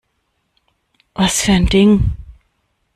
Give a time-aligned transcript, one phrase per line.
[1.13, 2.13] Was für ein Ding?